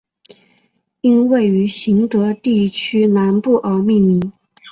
[1.01, 4.33] 因位于行德地区南部而命名。